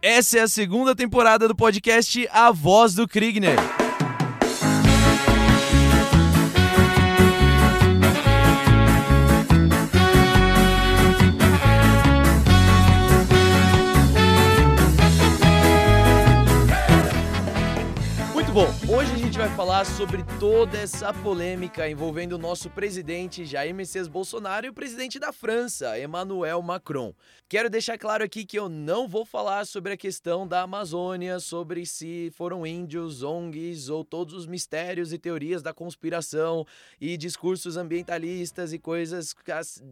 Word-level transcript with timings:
Essa 0.00 0.38
é 0.38 0.42
a 0.42 0.48
segunda 0.48 0.94
temporada 0.94 1.48
do 1.48 1.56
podcast 1.56 2.28
A 2.30 2.52
Voz 2.52 2.94
do 2.94 3.08
Kriegner. 3.08 3.58
Falar 19.58 19.84
sobre 19.84 20.22
toda 20.38 20.78
essa 20.78 21.12
polêmica 21.12 21.90
envolvendo 21.90 22.34
o 22.34 22.38
nosso 22.38 22.70
presidente 22.70 23.44
Jair 23.44 23.74
Messias 23.74 24.06
Bolsonaro 24.06 24.66
e 24.66 24.68
o 24.68 24.72
presidente 24.72 25.18
da 25.18 25.32
França, 25.32 25.98
Emmanuel 25.98 26.62
Macron. 26.62 27.12
Quero 27.48 27.68
deixar 27.68 27.98
claro 27.98 28.22
aqui 28.22 28.46
que 28.46 28.56
eu 28.56 28.68
não 28.68 29.08
vou 29.08 29.24
falar 29.24 29.66
sobre 29.66 29.92
a 29.92 29.96
questão 29.96 30.46
da 30.46 30.62
Amazônia, 30.62 31.40
sobre 31.40 31.84
se 31.86 32.30
foram 32.36 32.64
índios, 32.64 33.24
ONGs 33.24 33.88
ou 33.88 34.04
todos 34.04 34.32
os 34.32 34.46
mistérios 34.46 35.12
e 35.12 35.18
teorias 35.18 35.60
da 35.60 35.74
conspiração 35.74 36.64
e 37.00 37.16
discursos 37.16 37.76
ambientalistas 37.76 38.72
e 38.72 38.78
coisas 38.78 39.34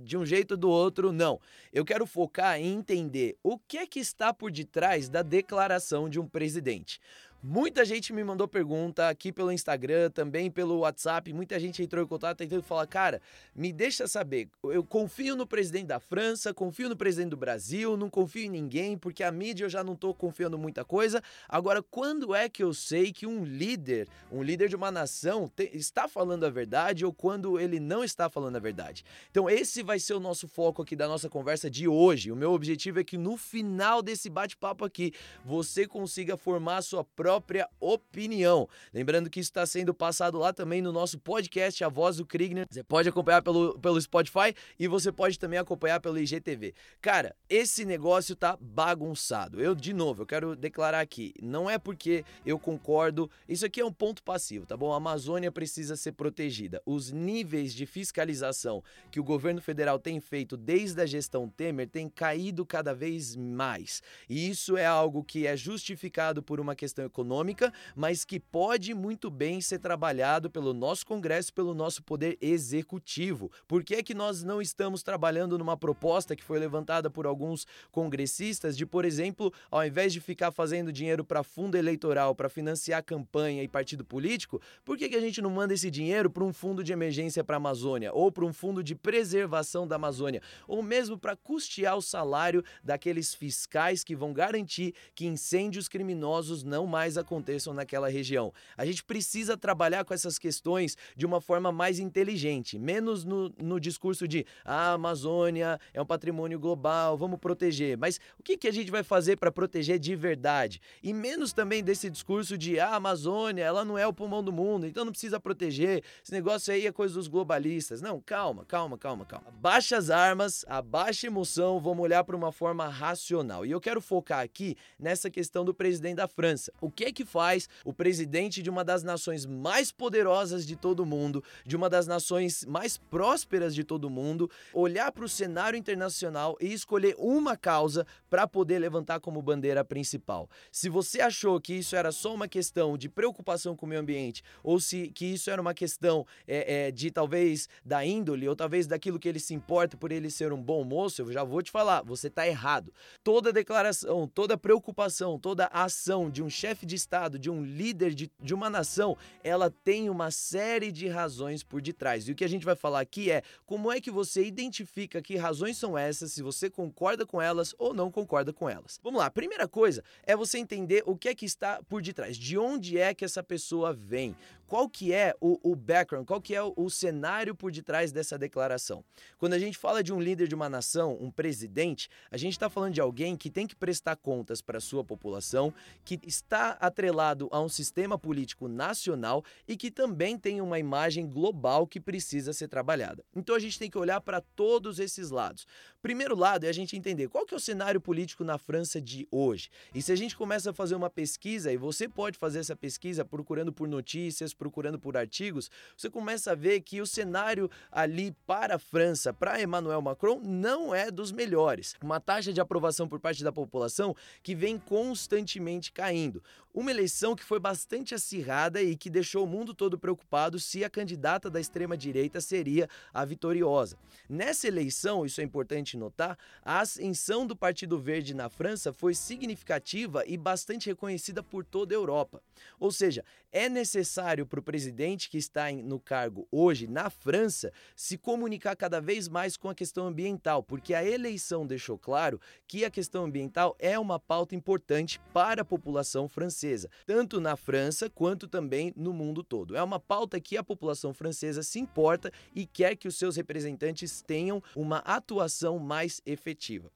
de 0.05 0.17
um 0.17 0.25
jeito 0.25 0.53
ou 0.53 0.59
do 0.59 0.71
outro, 0.71 1.11
não. 1.11 1.41
Eu 1.73 1.85
quero 1.85 2.07
focar 2.07 2.61
em 2.61 2.73
entender 2.73 3.37
o 3.43 3.59
que 3.59 3.79
é 3.79 3.87
que 3.87 3.99
está 3.99 4.33
por 4.33 4.53
detrás 4.53 5.09
da 5.09 5.23
declaração 5.23 6.09
de 6.09 6.21
um 6.21 6.29
presidente. 6.29 7.01
Muita 7.49 7.85
gente 7.85 8.13
me 8.13 8.25
mandou 8.25 8.49
pergunta 8.49 9.09
aqui 9.09 9.31
pelo 9.31 9.53
Instagram, 9.53 10.11
também 10.11 10.51
pelo 10.51 10.81
WhatsApp. 10.81 11.33
Muita 11.33 11.61
gente 11.61 11.81
entrou 11.81 12.03
em 12.03 12.07
contato 12.09 12.39
tentando 12.39 12.61
falar, 12.65 12.89
cara, 12.89 13.23
me 13.55 13.73
deixa 13.73 14.09
saber. 14.09 14.49
Eu 14.65 14.83
confio 14.83 15.37
no 15.37 15.47
presidente 15.47 15.87
da 15.87 16.01
França, 16.01 16.53
confio 16.53 16.89
no 16.89 16.97
presidente 16.97 17.31
do 17.31 17.37
Brasil, 17.37 17.97
não 17.97 18.11
confio 18.11 18.47
em 18.47 18.51
ninguém, 18.51 18.99
porque 18.99 19.23
a 19.23 19.31
mídia 19.31 19.67
eu 19.67 19.69
já 19.69 19.85
não 19.85 19.95
tô 19.95 20.13
confiando 20.13 20.59
muita 20.59 20.85
coisa. 20.85 21.23
Agora, 21.49 21.81
quando 21.85 22.35
é 22.35 22.49
que 22.49 22.65
eu 22.65 22.75
sei 22.75 23.13
que 23.13 23.29
um 23.29 23.45
líder, 23.45 24.09
um 24.33 24.43
líder 24.43 24.69
de 24.69 24.75
uma 24.75 24.91
nação, 24.91 25.47
te, 25.47 25.71
está 25.73 26.09
falando 26.09 26.43
a 26.43 26.51
verdade 26.51 27.07
ou 27.07 27.13
quando 27.13 27.61
ele 27.61 27.79
não 27.79 28.03
está 28.03 28.29
falando 28.29 28.57
a 28.57 28.61
verdade? 28.61 29.05
Então, 29.31 29.49
esse 29.49 29.85
vai 29.85 30.01
ser 30.01 30.15
o 30.15 30.21
nosso 30.21 30.49
foco 30.49 30.83
aqui 30.83 30.97
da 30.97 31.07
nossa 31.07 31.31
conversa 31.31 31.71
de 31.71 31.87
hoje. 31.87 32.33
O 32.33 32.37
meu 32.37 32.51
objetivo 32.51 32.99
é 32.99 33.05
que 33.05 33.17
no 33.17 33.37
final 33.37 34.03
desse 34.03 34.29
bate-papo 34.29 34.85
aqui, 34.85 35.13
você 35.45 35.87
consiga 35.87 36.37
formar 36.37 36.79
a 36.79 36.83
sua 36.83 37.05
própria 37.05 37.36
própria 37.37 37.69
opinião. 37.79 38.67
Lembrando 38.95 39.29
que 39.29 39.41
isso 39.41 39.51
está 39.51 39.67
sendo 39.67 39.93
passado 39.93 40.39
lá 40.39 40.55
também 40.55 40.81
no 40.81 40.91
nosso 40.91 41.19
podcast 41.19 41.85
A 41.85 41.89
Voz 41.89 42.17
do 42.17 42.25
Kriegner. 42.25 42.67
Você 42.71 42.83
pode 42.83 43.11
acompanhar 43.11 43.43
pelo, 43.43 43.79
pelo 43.79 44.01
Spotify 44.01 44.55
e 44.79 44.89
você 44.89 45.13
pode 45.13 45.39
também 45.39 45.59
acompanhar 45.59 46.01
pelo 46.01 46.19
IGTV. 46.19 46.75
Cara, 46.99 47.37
esse 47.47 47.85
negócio 47.85 48.35
tá 48.35 48.57
bagunçado. 48.59 49.61
Eu, 49.61 49.75
de 49.75 49.93
novo, 49.93 50.23
eu 50.23 50.27
quero 50.27 50.57
declarar 50.57 51.01
aqui, 51.01 51.35
não 51.43 51.69
é 51.69 51.79
porque 51.79 52.25
eu 52.45 52.59
concordo, 52.59 53.31
isso 53.47 53.67
aqui 53.67 53.83
é 53.83 53.85
um 53.85 53.93
ponto 53.93 54.23
passivo, 54.23 54.65
tá 54.65 54.77
bom? 54.77 54.93
A 54.93 54.97
Amazônia 54.97 55.53
precisa 55.53 55.95
ser 55.95 56.13
protegida. 56.13 56.81
Os 56.87 57.13
níveis 57.13 57.75
de 57.75 57.85
fiscalização 57.85 58.83
que 59.11 59.21
o 59.21 59.25
governo 59.25 59.61
federal 59.61 59.99
tem 59.99 60.21
feito 60.21 60.57
desde 60.57 61.03
a 61.03 61.07
gestão 61.07 61.51
Temer 61.51 61.87
têm 61.87 62.09
caído 62.09 62.65
cada 62.65 62.95
vez 62.95 63.37
mais. 63.37 64.03
E 64.27 64.49
isso 64.49 64.77
é 64.79 64.87
algo 64.87 65.23
que 65.23 65.47
é 65.47 65.55
justificado 65.55 66.43
por 66.43 66.59
uma 66.59 66.75
questão 66.75 67.05
econômica 67.05 67.26
econômica, 67.27 67.73
mas 67.95 68.25
que 68.25 68.39
pode 68.39 68.95
muito 68.95 69.29
bem 69.29 69.61
ser 69.61 69.81
trabalhado 69.81 70.49
pelo 70.49 70.73
nosso 70.73 71.05
Congresso, 71.05 71.53
pelo 71.53 71.75
nosso 71.75 72.03
poder 72.03 72.39
executivo. 72.41 73.51
Por 73.67 73.83
que 73.83 73.97
é 73.97 74.03
que 74.03 74.15
nós 74.15 74.45
não 74.45 74.63
estamos 74.63 75.03
trabalhando 75.03 75.59
numa 75.59 75.77
proposta 75.77 76.37
que 76.37 76.45
foi 76.45 76.59
levantada 76.59 77.11
por 77.11 77.27
alguns 77.27 77.67
congressistas 77.91 78.77
de, 78.77 78.87
por 78.87 79.05
exemplo, 79.05 79.53
ao 79.71 79.85
invés 79.85 80.13
de 80.13 80.21
ficar 80.21 80.53
fazendo 80.53 80.93
dinheiro 80.93 81.25
para 81.25 81.43
fundo 81.43 81.77
eleitoral, 81.77 82.35
para 82.35 82.49
financiar 82.49 83.03
campanha 83.03 83.63
e 83.63 83.69
partido 83.69 84.05
político, 84.05 84.61
por 84.85 84.97
que, 84.97 85.09
que 85.09 85.17
a 85.17 85.21
gente 85.21 85.43
não 85.43 85.51
manda 85.51 85.75
esse 85.75 85.91
dinheiro 85.91 86.31
para 86.31 86.45
um 86.45 86.53
fundo 86.53 86.85
de 86.85 86.93
emergência 86.93 87.43
para 87.43 87.57
a 87.57 87.59
Amazônia 87.59 88.13
ou 88.13 88.31
para 88.31 88.45
um 88.45 88.53
fundo 88.53 88.83
de 88.83 88.95
preservação 88.95 89.87
da 89.87 89.97
Amazônia, 89.97 90.41
ou 90.69 90.83
mesmo 90.83 91.19
para 91.19 91.35
custear 91.35 91.97
o 91.97 92.03
salário 92.03 92.63
daqueles 92.85 93.35
fiscais 93.35 94.05
que 94.05 94.15
vão 94.15 94.33
garantir 94.33 94.95
que 95.15 95.27
incêndios 95.27 95.89
criminosos 95.89 96.63
não 96.63 96.87
mais 96.87 97.06
aconteçam 97.17 97.75
naquela 97.75 98.09
região. 98.09 98.53
A 98.75 98.87
gente 98.87 99.05
precisa 99.05 99.55
trabalhar 99.55 100.05
com 100.05 100.15
essas 100.15 100.39
questões 100.39 100.97
de 101.15 101.27
uma 101.27 101.41
forma 101.41 101.71
mais 101.71 101.99
inteligente, 101.99 102.79
menos 102.79 103.23
no, 103.23 103.51
no 103.59 103.79
discurso 103.79 104.27
de 104.27 104.47
ah, 104.65 104.91
a 104.91 104.93
Amazônia 104.93 105.79
é 105.93 106.01
um 106.01 106.07
patrimônio 106.07 106.59
global, 106.59 107.19
vamos 107.19 107.39
proteger. 107.39 107.99
Mas 107.99 108.19
o 108.39 108.43
que, 108.43 108.57
que 108.57 108.69
a 108.69 108.73
gente 108.73 108.91
vai 108.91 109.03
fazer 109.03 109.37
para 109.37 109.53
proteger 109.53 109.99
de 109.99 110.17
verdade? 110.17 110.81
E 111.03 111.13
menos 111.13 111.53
também 111.53 111.83
desse 111.83 112.09
discurso 112.09 112.57
de 112.57 112.81
ah, 112.81 112.91
a 112.91 112.97
Amazônia, 112.97 113.63
ela 113.63 113.85
não 113.85 113.99
é 113.99 114.07
o 114.07 114.13
pulmão 114.13 114.43
do 114.43 114.53
mundo, 114.53 114.87
então 114.87 115.05
não 115.05 115.13
precisa 115.13 115.39
proteger. 115.39 116.03
Esse 116.23 116.33
negócio 116.33 116.73
aí 116.73 116.87
é 116.87 116.93
coisa 116.93 117.15
dos 117.15 117.29
globalistas. 117.29 118.01
Não, 118.01 118.21
calma, 118.21 118.65
calma, 118.65 118.97
calma, 118.97 119.25
calma. 119.25 119.49
Abaixa 119.49 119.97
as 119.97 120.09
armas, 120.09 120.65
abaixa 120.69 121.27
a 121.27 121.29
emoção, 121.29 121.81
vamos 121.81 122.03
olhar 122.03 122.25
para 122.25 122.37
uma 122.37 122.53
forma 122.53 122.89
racional. 122.89 123.67
E 123.67 123.71
eu 123.71 123.81
quero 123.81 124.01
focar 124.01 124.41
aqui 124.41 124.77
nessa 124.99 125.29
questão 125.29 125.65
do 125.65 125.75
presidente 125.75 126.17
da 126.17 126.29
França. 126.29 126.73
O 126.81 126.91
que 126.97 127.05
é 127.05 127.13
que 127.13 127.25
faz 127.25 127.69
o 127.85 127.93
presidente 127.93 128.63
de 128.63 128.71
uma 128.71 128.83
das 128.83 129.03
nações 129.03 129.45
mais 129.45 129.93
poderosas 129.93 130.67
de 130.67 130.75
todo 130.75 131.01
o 131.01 131.07
mundo, 131.07 131.45
de 131.65 131.77
uma 131.77 131.91
das 131.91 132.07
nações 132.07 132.65
mais 132.65 132.97
prósperas 132.97 133.75
de 133.75 133.85
todo 133.85 134.07
o 134.07 134.11
mundo, 134.11 134.51
olhar 134.73 135.13
para 135.13 135.25
o 135.25 135.29
cenário 135.29 135.77
internacional 135.77 136.57
e 136.59 136.73
escolher 136.73 137.15
uma 137.19 137.57
causa 137.57 138.07
para 138.31 138.49
poder 138.49 138.79
levantar 138.79 139.21
como 139.21 139.43
bandeira 139.43 139.85
principal. 139.85 140.49
Se 140.73 140.89
você 140.89 141.21
achou 141.21 141.61
que 141.61 141.75
isso 141.75 141.95
era 141.95 142.11
só 142.11 142.35
uma 142.35 142.49
questão 142.49 142.97
de 142.97 143.09
preocupação 143.09 143.77
com 143.77 143.85
o 143.85 143.89
meio 143.89 144.01
ambiente, 144.01 144.43
ou 144.63 144.81
se 144.81 145.09
que 145.09 145.27
isso 145.27 145.51
era 145.51 145.61
uma 145.61 145.75
questão 145.75 146.27
é, 146.49 146.87
é, 146.87 146.91
de 146.91 147.11
talvez 147.11 147.69
da 147.85 148.05
índole, 148.05 148.49
ou 148.49 148.57
talvez 148.57 148.87
daquilo 148.87 149.19
que 149.19 149.29
ele 149.29 149.39
se 149.39 149.53
importa 149.53 149.97
por 149.97 150.11
ele 150.11 150.31
ser 150.31 150.53
um 150.53 150.63
bom 150.63 150.83
moço, 150.83 151.23
eu 151.23 151.33
já 151.33 151.45
vou 151.45 151.63
te 151.63 151.71
falar, 151.71 152.03
você 152.03 152.29
está 152.29 152.47
errado. 152.47 152.93
Toda 153.23 153.53
declaração, 153.53 154.27
toda 154.27 154.57
preocupação, 154.57 155.39
toda 155.39 155.67
ação 155.67 156.31
de 156.31 156.43
um 156.43 156.49
chefe 156.49 156.86
de 156.87 156.95
Estado, 156.95 157.39
de 157.39 157.51
um 157.51 157.63
líder 157.63 158.15
de, 158.15 158.31
de 158.41 158.55
uma 158.55 158.71
nação, 158.71 159.17
ela 159.43 159.71
tem 159.71 160.09
uma 160.09 160.31
série 160.31 160.91
de 160.91 161.09
razões 161.09 161.63
por 161.63 161.83
detrás. 161.83 162.29
E 162.29 162.33
o 162.33 162.35
que 162.35 162.45
a 162.45 162.49
gente 162.49 162.65
vai 162.65 162.77
falar 162.77 163.01
aqui 163.01 163.31
é 163.31 163.43
como 163.67 163.93
é 163.93 164.01
que 164.01 164.11
você 164.11 164.45
identifica 164.45 165.21
que 165.21 165.37
razões 165.37 165.77
são 165.77 165.99
essas, 165.99 166.33
se 166.33 166.43
você 166.43 166.71
concorda 166.71 167.27
com 167.27 167.43
elas 167.43 167.75
ou 167.79 167.93
não 167.93 168.11
concorda 168.11 168.53
com 168.53 168.69
elas. 168.69 168.99
Vamos 169.03 169.19
lá, 169.19 169.27
a 169.27 169.31
primeira 169.31 169.69
coisa 169.69 170.03
é 170.23 170.37
você 170.37 170.59
entender 170.59 171.03
o 171.07 171.17
que 171.17 171.29
é 171.29 171.35
que 171.35 171.45
está 171.45 171.83
por 171.89 172.01
detrás, 172.01 172.37
de 172.37 172.57
onde 172.57 172.99
é 172.99 173.13
que 173.13 173.25
essa 173.25 173.43
pessoa 173.43 173.93
vem, 173.93 174.37
qual 174.67 174.89
que 174.89 175.13
é 175.13 175.35
o, 175.41 175.59
o 175.63 175.77
background, 175.77 176.27
qual 176.27 176.41
que 176.41 176.55
é 176.55 176.63
o, 176.63 176.73
o, 176.77 176.91
cenário 176.91 177.55
por 177.55 177.71
detrás 177.71 178.13
dessa 178.13 178.39
declaração. 178.39 179.05
Quando 179.39 179.55
a 179.55 179.59
gente 179.59 179.79
fala 179.79 180.03
de 180.03 180.13
um 180.13 180.21
líder 180.21 180.49
de 180.49 180.55
uma 180.55 180.69
nação, 180.69 181.17
um 181.21 181.31
presidente, 181.31 182.09
a 182.31 182.37
gente 182.37 182.53
está 182.53 182.69
falando 182.69 182.95
de 182.95 183.01
alguém 183.01 183.37
que 183.37 183.51
tem 183.51 183.67
que 183.67 183.77
prestar 183.77 184.17
contas 184.17 184.61
para 184.61 184.79
a 184.79 184.81
sua 184.81 185.05
população, 185.05 185.73
que 186.05 186.19
está 186.25 186.71
atrelado 186.81 187.49
a 187.53 187.61
um 187.61 187.69
sistema 187.69 188.19
político 188.19 188.69
nacional 188.69 189.45
e 189.69 189.77
que 189.77 189.91
também 189.91 190.39
tem 190.39 190.61
uma 190.61 190.79
imagem 190.79 191.29
global 191.29 191.87
que 191.87 192.01
precisa 192.01 192.53
ser 192.53 192.69
trabalhada. 192.69 193.25
Então 193.35 193.55
a 193.55 193.59
gente 193.59 193.79
tem 193.79 193.91
que 193.91 193.99
olhar 193.99 194.21
para 194.21 194.41
todos 194.41 194.99
esses 194.99 195.31
lados. 195.31 195.67
Primeiro 196.07 196.37
lado 196.37 196.65
é 196.65 196.69
a 196.69 196.73
gente 196.73 196.97
entender 196.97 197.27
qual 197.27 197.45
que 197.45 197.53
é 197.53 197.57
o 197.57 197.59
cenário 197.59 198.01
político 198.01 198.45
na 198.45 198.57
França 198.59 199.01
de 199.01 199.27
hoje. 199.29 199.69
E 199.93 200.01
se 200.01 200.13
a 200.13 200.15
gente 200.15 200.37
começa 200.37 200.71
a 200.71 200.73
fazer 200.73 200.95
uma 200.95 201.11
pesquisa, 201.11 201.73
e 201.73 201.77
você 201.77 202.09
pode 202.09 202.39
fazer 202.39 202.61
essa 202.61 202.77
pesquisa 202.77 203.25
procurando 203.25 203.73
por 203.73 203.89
notícias, 203.89 204.55
procurando 204.55 205.01
por 205.01 205.17
artigos, 205.17 205.69
você 205.97 206.09
começa 206.09 206.53
a 206.53 206.55
ver 206.55 206.81
que 206.83 207.01
o 207.01 207.07
cenário 207.09 207.69
ali 207.91 208.33
para 208.47 208.77
a 208.77 208.79
França, 208.79 209.35
para 209.35 209.61
Emmanuel 209.61 210.01
Macron, 210.01 210.41
não 210.45 210.95
é 210.95 211.11
dos 211.11 211.33
melhores. 211.33 211.97
Uma 212.01 212.21
taxa 212.21 212.53
de 212.53 212.61
aprovação 212.61 213.09
por 213.09 213.19
parte 213.19 213.43
da 213.43 213.51
população 213.51 214.15
que 214.45 214.55
vem 214.55 214.79
constantemente 214.79 215.91
caindo. 215.91 216.41
Uma 216.73 216.91
eleição 216.91 217.35
que 217.35 217.43
foi 217.43 217.59
bastante 217.59 218.15
acirrada 218.15 218.83
e 218.83 218.95
que 218.95 219.09
deixou 219.09 219.45
o 219.45 219.47
mundo 219.47 219.73
todo 219.73 219.99
preocupado 219.99 220.61
se 220.61 220.85
a 220.85 220.91
candidata 220.91 221.49
da 221.49 221.59
extrema-direita 221.59 222.39
seria 222.39 222.87
a 223.15 223.25
vitoriosa. 223.25 223.97
Nessa 224.29 224.69
eleição, 224.69 225.25
isso 225.25 225.41
é 225.41 225.45
importante 225.45 225.96
notar, 225.97 226.39
a 226.63 226.81
ascensão 226.81 227.47
do 227.47 227.57
Partido 227.57 227.99
Verde 227.99 228.35
na 228.35 228.49
França 228.49 228.93
foi 228.93 229.15
significativa 229.15 230.25
e 230.27 230.37
bastante 230.37 230.89
reconhecida 230.89 231.43
por 231.43 231.65
toda 231.65 231.95
a 231.95 231.97
Europa. 231.97 232.43
Ou 232.79 232.91
seja, 232.91 233.25
é 233.53 233.69
necessário 233.69 234.45
para 234.45 234.61
o 234.61 234.63
presidente 234.63 235.31
que 235.31 235.39
está 235.39 235.73
no 235.73 235.99
cargo 235.99 236.47
hoje 236.53 236.87
na 236.87 237.09
França 237.09 237.73
se 237.95 238.19
comunicar 238.19 238.77
cada 238.77 239.01
vez 239.01 239.29
mais 239.29 239.57
com 239.57 239.71
a 239.71 239.75
questão 239.75 240.07
ambiental, 240.07 240.63
porque 240.63 240.93
a 240.93 241.05
eleição 241.05 241.67
deixou 241.67 241.99
claro 241.99 242.41
que 242.69 242.85
a 242.85 242.91
questão 242.91 243.25
ambiental 243.25 243.75
é 243.79 243.99
uma 243.99 244.19
pauta 244.19 244.55
importante 244.55 245.19
para 245.33 245.63
a 245.63 245.65
população 245.65 246.29
francesa, 246.29 246.91
tanto 247.07 247.41
na 247.41 247.57
França 247.57 248.11
quanto 248.11 248.47
também 248.47 248.93
no 248.95 249.13
mundo 249.13 249.43
todo. 249.43 249.77
É 249.77 249.83
uma 249.83 249.99
pauta 249.99 250.41
que 250.41 250.57
a 250.57 250.65
população 250.65 251.15
francesa 251.15 251.63
se 251.63 251.79
importa 251.79 252.31
e 252.55 252.67
quer 252.67 252.95
que 252.97 253.09
os 253.09 253.17
seus 253.17 253.37
representantes 253.37 254.21
tenham 254.21 254.63
uma 254.75 254.99
atuação 254.99 255.79
mais 255.87 256.21
efetiva. 256.27 256.91